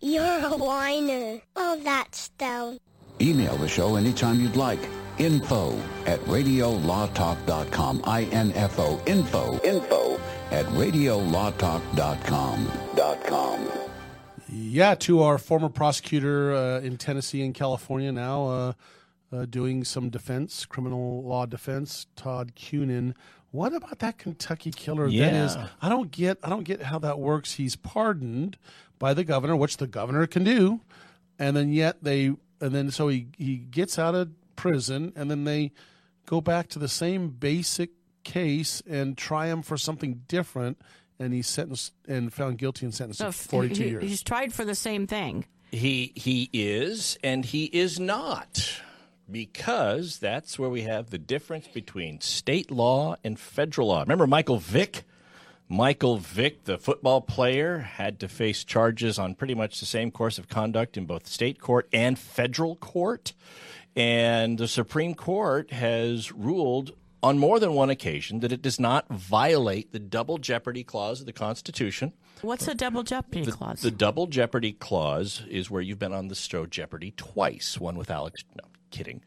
[0.00, 1.40] You're a whiner.
[1.56, 2.78] Oh, that's Stone.
[3.20, 4.78] Email the show anytime you'd like.
[5.18, 8.02] Info at radiolawtalk.com.
[8.04, 9.02] I-N-F-O.
[9.06, 9.60] Info.
[9.62, 10.20] Info
[10.50, 12.72] at radiolawtalk.com.
[12.94, 13.66] Dot com.
[14.48, 18.72] Yeah, to our former prosecutor uh, in Tennessee and California now uh,
[19.32, 23.14] uh, doing some defense, criminal law defense, Todd Cunin.
[23.56, 25.10] What about that Kentucky killer?
[25.10, 26.36] That is, I don't get.
[26.42, 27.54] I don't get how that works.
[27.54, 28.58] He's pardoned
[28.98, 30.82] by the governor, which the governor can do,
[31.38, 32.26] and then yet they,
[32.60, 35.72] and then so he he gets out of prison, and then they
[36.26, 37.90] go back to the same basic
[38.24, 40.78] case and try him for something different,
[41.18, 44.02] and he's sentenced and found guilty and sentenced No, to forty two he- years.
[44.02, 45.46] He's tried for the same thing.
[45.72, 48.80] He he is and he is not
[49.30, 54.00] because that's where we have the difference between state law and federal law.
[54.00, 55.04] Remember Michael Vick?
[55.68, 60.38] Michael Vick, the football player, had to face charges on pretty much the same course
[60.38, 63.32] of conduct in both state court and federal court.
[63.96, 69.08] And the Supreme Court has ruled on more than one occasion that it does not
[69.08, 72.12] violate the double jeopardy clause of the Constitution.
[72.42, 73.80] What's a double jeopardy The, clause?
[73.80, 77.80] the double jeopardy clause is where you've been on the show Jeopardy twice.
[77.80, 78.42] One with Alex.
[78.54, 79.20] No, kidding.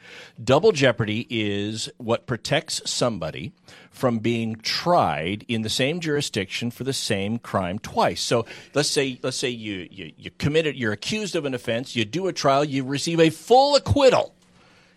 [0.44, 3.52] Double jeopardy is what protects somebody
[3.92, 8.22] from being tried in the same jurisdiction for the same crime twice.
[8.22, 11.96] So let's say let's say you you, you committed you're accused of an offense.
[11.96, 12.64] You do a trial.
[12.66, 14.34] You receive a full acquittal.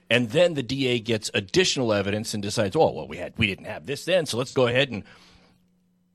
[0.09, 3.67] And then the DA gets additional evidence and decides, oh well, we had we didn't
[3.67, 5.05] have this then, so let's go ahead and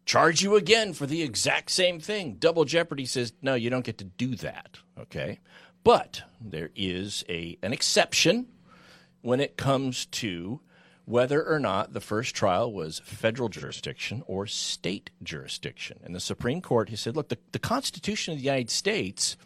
[0.05, 2.35] charge you again for the exact same thing.
[2.39, 4.79] Double jeopardy says no, you don't get to do that.
[4.99, 5.39] Okay,
[5.87, 8.45] but there is a an exception
[9.21, 10.59] when it comes to
[11.05, 15.97] whether or not the first trial was federal jurisdiction or state jurisdiction.
[16.03, 19.37] And the Supreme Court has said, look, the, the Constitution of the United States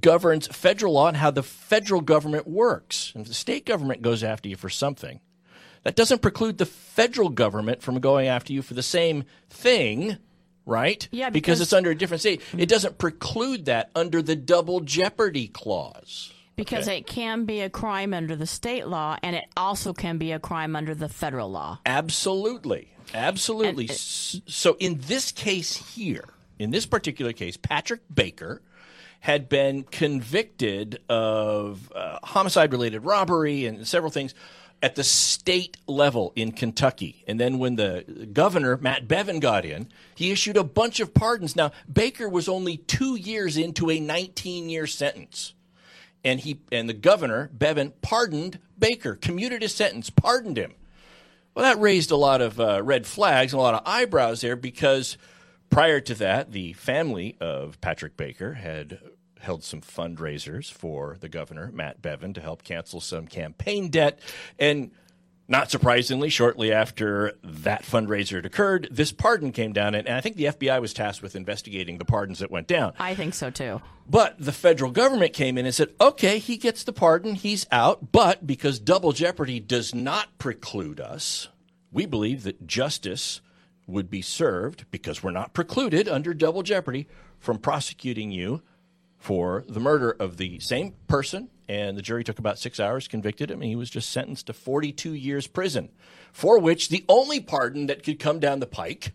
[0.00, 3.10] governs federal law and how the federal government works.
[3.16, 5.18] And if the state government goes after you for something,
[5.82, 10.18] that doesn't preclude the federal government from going after you for the same thing,
[10.68, 11.08] right?
[11.10, 12.42] Yeah, because, because- it's under a different state.
[12.56, 16.32] It doesn't preclude that under the double jeopardy clause.
[16.56, 16.98] because Okay.
[16.98, 20.40] it can be a crime under the state law, and it also can be a
[20.40, 21.78] crime under the federal law.
[21.86, 22.88] Absolutely.
[23.14, 23.88] Absolutely.
[23.88, 26.24] S- so in this case here,
[26.58, 28.60] in this particular case, Patrick Baker
[29.20, 34.34] had been convicted of uh, homicide related robbery and several things
[34.82, 37.24] at the state level in Kentucky.
[37.26, 41.56] And then when the governor, Matt Bevin, got in, he issued a bunch of pardons.
[41.56, 45.54] Now, Baker was only two years into a 19 year sentence
[46.24, 50.74] and he and the governor Bevin pardoned Baker, commuted his sentence, pardoned him.
[51.54, 54.56] Well, that raised a lot of uh, red flags and a lot of eyebrows there
[54.56, 55.18] because
[55.70, 59.00] prior to that, the family of Patrick Baker had
[59.40, 64.20] held some fundraisers for the governor Matt Bevin to help cancel some campaign debt
[64.58, 64.90] and.
[65.50, 70.20] Not surprisingly, shortly after that fundraiser had occurred, this pardon came down, and, and I
[70.20, 72.92] think the FBI was tasked with investigating the pardons that went down.
[72.98, 73.80] I think so too.
[74.06, 78.12] But the federal government came in and said, okay, he gets the pardon, he's out.
[78.12, 81.48] But because double jeopardy does not preclude us,
[81.90, 83.40] we believe that justice
[83.86, 87.08] would be served because we're not precluded under double jeopardy
[87.38, 88.62] from prosecuting you
[89.18, 91.48] for the murder of the same person.
[91.68, 94.54] And the jury took about six hours, convicted him, and he was just sentenced to
[94.54, 95.90] 42 years prison,
[96.32, 99.12] for which the only pardon that could come down the pike,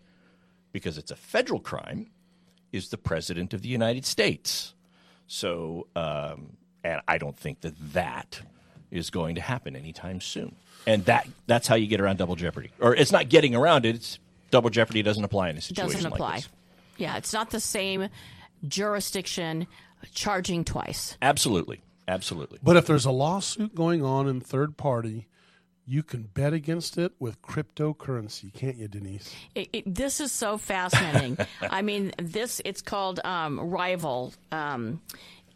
[0.70, 2.10] because it's a federal crime,
[2.70, 4.74] is the President of the United States.
[5.26, 8.40] So, um, and I don't think that that
[8.90, 10.54] is going to happen anytime soon.
[10.86, 12.70] And that that's how you get around double jeopardy.
[12.78, 14.18] Or it's not getting around it, it's
[14.50, 15.86] double jeopardy doesn't apply in a situation.
[15.86, 16.36] It situation doesn't like apply.
[16.36, 16.48] this.
[16.98, 18.08] Yeah, it's not the same
[18.68, 19.66] jurisdiction
[20.12, 21.16] charging twice.
[21.22, 21.82] Absolutely.
[22.06, 22.58] Absolutely.
[22.62, 25.26] But if there's a lawsuit going on in third party,
[25.86, 29.34] you can bet against it with cryptocurrency, can't you, Denise?
[29.54, 31.38] It, it, this is so fascinating.
[31.60, 34.32] I mean, this it's called um, Rival.
[34.50, 35.02] Um,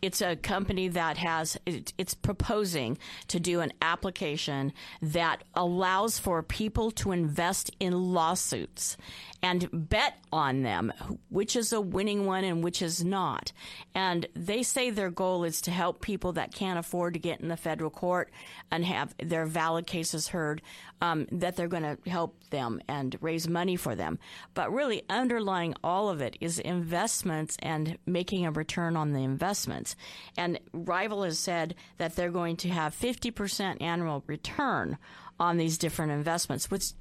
[0.03, 4.73] it's a company that has it, it's proposing to do an application
[5.03, 8.97] that allows for people to invest in lawsuits
[9.43, 10.93] and bet on them,
[11.29, 13.53] which is a winning one and which is not.
[13.95, 17.49] And they say their goal is to help people that can't afford to get in
[17.49, 18.31] the federal court
[18.71, 20.61] and have their valid cases heard,
[21.01, 24.19] um, that they're going to help them and raise money for them.
[24.55, 29.97] But really, underlying all of it is investments and making a return on the investments.
[30.37, 34.99] And Rival has said that they're going to have 50% annual return
[35.41, 36.93] on these different investments, which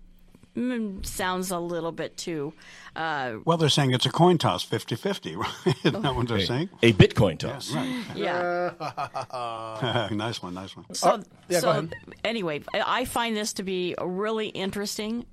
[1.03, 2.53] sounds a little bit too.
[2.95, 5.49] Uh, Well, they're saying it's a coin toss, 50 50, right?
[5.83, 6.69] Isn't that what they're saying?
[6.81, 7.73] A Bitcoin toss.
[8.15, 8.71] yeah.
[10.11, 10.85] nice one, nice one.
[10.93, 11.87] So, yeah, so
[12.23, 15.25] anyway, I I find this to be really interesting.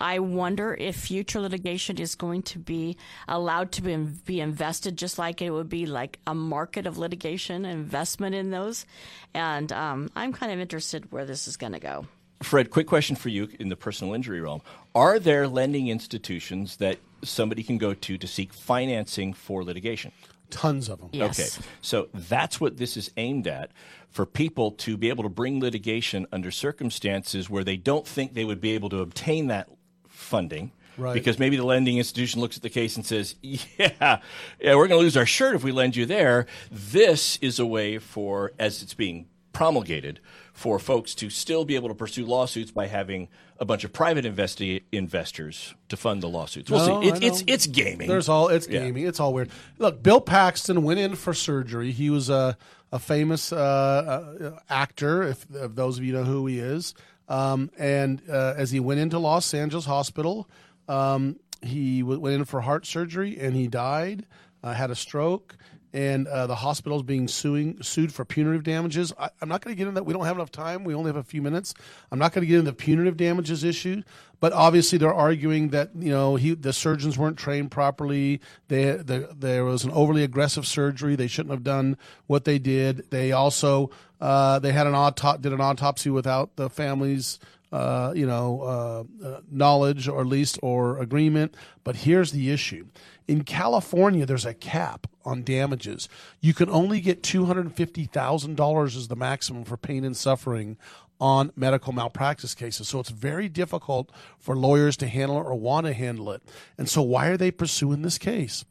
[0.00, 2.96] I wonder if future litigation is going to be
[3.28, 7.64] allowed to be, be invested just like it would be like a market of litigation
[7.64, 8.84] investment in those.
[9.32, 12.06] And um, I'm kind of interested where this is going to go.
[12.42, 14.62] Fred, quick question for you in the personal injury realm.
[14.94, 20.12] Are there lending institutions that somebody can go to to seek financing for litigation?
[20.50, 21.08] Tons of them.
[21.12, 21.58] Yes.
[21.58, 21.66] Okay.
[21.80, 23.70] So that's what this is aimed at
[24.10, 28.44] for people to be able to bring litigation under circumstances where they don't think they
[28.44, 29.68] would be able to obtain that
[30.08, 30.72] funding.
[30.98, 31.14] Right.
[31.14, 34.20] Because maybe the lending institution looks at the case and says, "Yeah, yeah,
[34.60, 37.96] we're going to lose our shirt if we lend you there." This is a way
[37.98, 40.20] for, as it's being promulgated,
[40.52, 43.28] for folks to still be able to pursue lawsuits by having
[43.58, 46.70] a bunch of private investi- investors to fund the lawsuits.
[46.70, 47.08] We'll No, see.
[47.08, 48.08] It, it's it's gaming.
[48.08, 48.80] There's all it's Yeah.
[48.80, 49.06] gaming.
[49.06, 49.50] It's all weird.
[49.78, 51.90] Look, Bill Paxton went in for surgery.
[51.92, 52.56] He was a
[52.92, 55.22] a famous uh, uh, actor.
[55.22, 56.92] If, if those of you know who he is,
[57.28, 60.46] um, and uh, as he went into Los Angeles Hospital,
[60.88, 64.26] um, he w- went in for heart surgery and he died.
[64.62, 65.56] Uh, had a stroke.
[65.92, 69.12] And uh, the hospital is being suing, sued for punitive damages.
[69.18, 70.04] I, I'm not going to get into that.
[70.04, 70.84] We don't have enough time.
[70.84, 71.74] We only have a few minutes.
[72.10, 74.02] I'm not going to get into the punitive damages issue.
[74.40, 78.40] But obviously, they're arguing that you know he, the surgeons weren't trained properly.
[78.66, 81.14] They, the, there was an overly aggressive surgery.
[81.14, 83.08] They shouldn't have done what they did.
[83.10, 83.90] They also
[84.20, 87.38] uh, they had an autop- did an autopsy without the family's
[87.72, 91.56] uh, you know, uh, uh, knowledge or at least or agreement.
[91.82, 92.86] But here's the issue:
[93.26, 96.08] in California, there's a cap on damages.
[96.40, 100.16] You can only get two hundred fifty thousand dollars as the maximum for pain and
[100.16, 100.76] suffering
[101.20, 102.88] on medical malpractice cases.
[102.88, 106.42] So it's very difficult for lawyers to handle it or want to handle it.
[106.76, 108.64] And so why are they pursuing this case?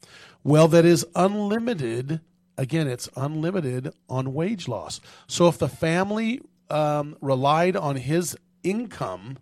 [0.44, 2.20] Well, that is unlimited.
[2.58, 5.00] Again, it's unlimited on wage loss.
[5.26, 9.38] So if the family um, relied on his income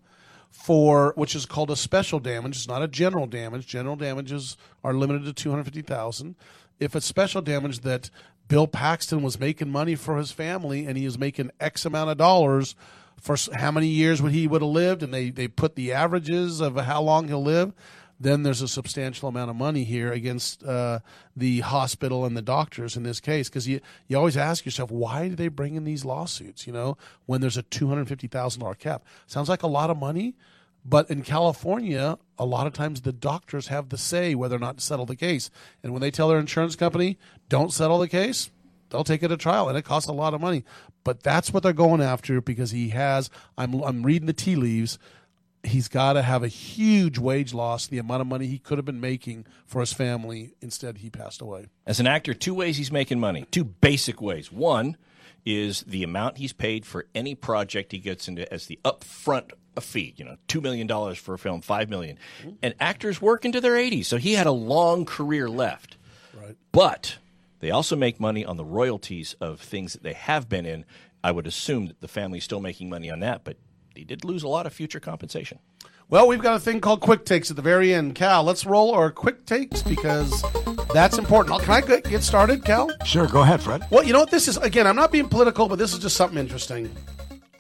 [0.50, 2.56] for which is called a special damage.
[2.56, 3.66] It's not a general damage.
[3.66, 6.34] General damages are limited to two hundred fifty thousand.
[6.78, 8.10] If it's special damage that
[8.48, 12.18] Bill Paxton was making money for his family and he was making X amount of
[12.18, 12.74] dollars
[13.20, 16.60] for how many years would he would have lived, and they they put the averages
[16.60, 17.72] of how long he'll live.
[18.22, 20.98] Then there's a substantial amount of money here against uh,
[21.34, 25.28] the hospital and the doctors in this case because you you always ask yourself why
[25.28, 26.66] do they bring in these lawsuits?
[26.66, 29.88] You know when there's a two hundred fifty thousand dollar cap sounds like a lot
[29.88, 30.34] of money,
[30.84, 34.78] but in California, a lot of times the doctors have the say whether or not
[34.78, 35.50] to settle the case.
[35.82, 37.18] And when they tell their insurance company,
[37.48, 38.50] don't settle the case,
[38.88, 39.68] they'll take it to trial.
[39.68, 40.64] And it costs a lot of money.
[41.04, 44.98] But that's what they're going after because he has, I'm, I'm reading the tea leaves,
[45.62, 48.84] he's got to have a huge wage loss, the amount of money he could have
[48.84, 50.54] been making for his family.
[50.60, 51.66] Instead, he passed away.
[51.86, 53.46] As an actor, two ways he's making money.
[53.50, 54.50] Two basic ways.
[54.50, 54.96] One
[55.44, 59.50] is the amount he's paid for any project he gets into as the upfront
[59.80, 60.14] fee.
[60.16, 62.18] You know, two million dollars for a film, five million.
[62.62, 65.96] And actors work into their 80s, so he had a long career left.
[66.38, 66.56] Right.
[66.72, 67.18] But
[67.60, 70.84] they also make money on the royalties of things that they have been in.
[71.22, 73.56] I would assume that the family's still making money on that, but
[73.94, 75.58] he did lose a lot of future compensation.
[76.08, 78.16] Well, we've got a thing called quick takes at the very end.
[78.16, 80.42] Cal, let's roll our quick takes because
[80.92, 81.62] that's important.
[81.62, 82.90] Can I get get started, Cal?
[83.04, 83.82] Sure, go ahead, Fred.
[83.90, 84.30] Well, you know what?
[84.30, 86.90] This is, again, I'm not being political, but this is just something interesting.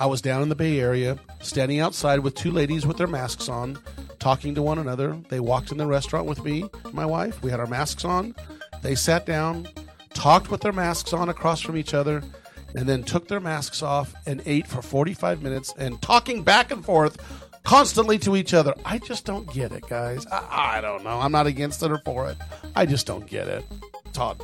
[0.00, 3.48] I was down in the Bay Area, standing outside with two ladies with their masks
[3.48, 3.78] on,
[4.18, 5.16] talking to one another.
[5.28, 7.40] They walked in the restaurant with me, and my wife.
[7.42, 8.34] We had our masks on.
[8.82, 9.68] They sat down,
[10.14, 12.22] talked with their masks on across from each other,
[12.74, 16.84] and then took their masks off and ate for 45 minutes and talking back and
[16.84, 17.18] forth
[17.64, 18.74] constantly to each other.
[18.84, 20.26] I just don't get it, guys.
[20.26, 21.18] I, I don't know.
[21.20, 22.36] I'm not against it or for it.
[22.74, 23.64] I just don't get it.
[24.12, 24.38] Todd.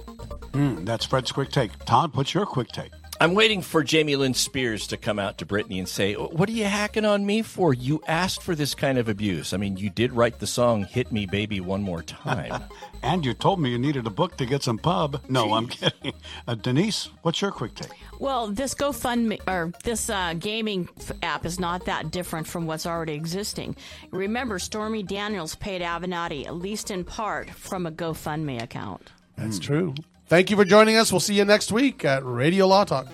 [0.53, 1.77] Mm, that's Fred's quick take.
[1.85, 2.93] Todd, what's your quick take?
[3.19, 6.53] I'm waiting for Jamie Lynn Spears to come out to Britney and say, What are
[6.53, 7.73] you hacking on me for?
[7.73, 9.55] You asked for this kind of abuse.
[9.55, 12.65] I mean, you did write the song Hit Me Baby One More Time.
[13.03, 15.23] and you told me you needed a book to get some pub.
[15.31, 16.13] No, I'm kidding.
[16.47, 17.93] Uh, Denise, what's your quick take?
[18.19, 20.89] Well, this GoFundMe or this uh, gaming
[21.23, 23.77] app is not that different from what's already existing.
[24.11, 29.11] Remember, Stormy Daniels paid Avenatti, at least in part, from a GoFundMe account.
[29.37, 29.95] That's true.
[30.29, 31.13] Thank you for joining us.
[31.13, 33.07] We'll see you next week at Radio Law Talk.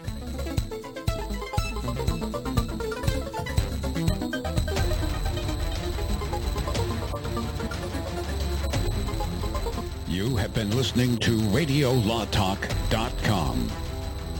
[10.09, 13.71] You have been listening to RadioLawTalk.com,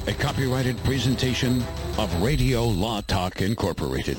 [0.07, 1.63] a copyrighted presentation
[1.99, 4.17] of Radio Law Talk Incorporated.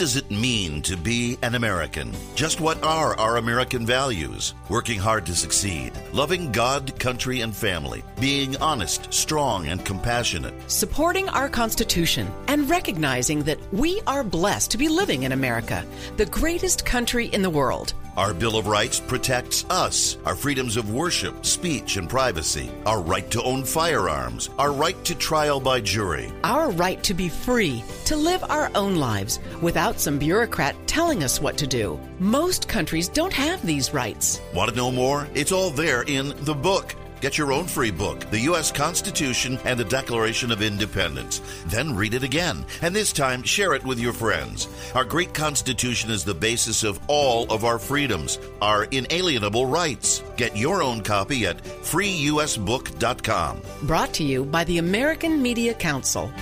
[0.00, 2.10] Does it mean to be an American?
[2.34, 4.54] Just what are our American values?
[4.70, 10.54] Working hard to succeed, loving God, country, and family, being honest, strong, and compassionate.
[10.70, 15.84] Supporting our Constitution and recognizing that we are blessed to be living in America,
[16.16, 17.92] the greatest country in the world.
[18.20, 23.30] Our Bill of Rights protects us, our freedoms of worship, speech, and privacy, our right
[23.30, 28.16] to own firearms, our right to trial by jury, Our right to be free, to
[28.16, 31.98] live our own lives without some bureaucrat telling us what to do.
[32.18, 34.42] Most countries don't have these rights.
[34.52, 35.26] Want to know more?
[35.32, 36.94] It's all there in the book.
[37.20, 38.72] Get your own free book, The U.S.
[38.72, 41.42] Constitution and the Declaration of Independence.
[41.66, 44.68] Then read it again, and this time share it with your friends.
[44.94, 50.22] Our great Constitution is the basis of all of our freedoms, our inalienable rights.
[50.36, 53.60] Get your own copy at freeusbook.com.
[53.82, 56.32] Brought to you by the American Media Council.